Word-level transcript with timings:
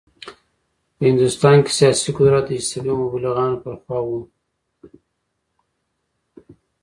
په 0.95 1.01
هندوستان 1.09 1.57
کې 1.65 1.71
سیاسي 1.79 2.09
قدرت 2.17 2.43
د 2.47 2.51
عیسوي 2.59 2.93
مبلغانو 3.01 3.61
پر 3.63 3.73
خوا 3.83 3.99
و. 4.03 4.09